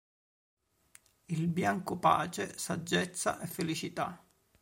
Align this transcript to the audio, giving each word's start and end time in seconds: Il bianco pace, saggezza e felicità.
Il 1.27 1.47
bianco 1.47 1.95
pace, 1.99 2.57
saggezza 2.57 3.39
e 3.39 3.45
felicità. 3.45 4.25